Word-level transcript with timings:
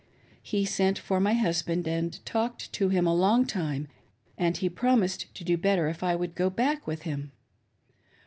He 0.41 0.65
sent 0.65 0.97
for 0.97 1.19
my 1.19 1.35
husband 1.35 1.87
and 1.87 2.25
talked 2.25 2.73
to 2.73 2.89
him 2.89 3.05
a 3.05 3.13
long 3.13 3.45
time, 3.45 3.87
and 4.35 4.57
he 4.57 4.67
promised 4.67 5.31
to 5.35 5.43
do 5.43 5.57
better 5.57 5.87
if 5.89 6.01
I 6.01 6.15
would 6.15 6.33
go 6.33 6.49
back 6.49 6.87
with 6.87 7.03
him.. 7.03 7.33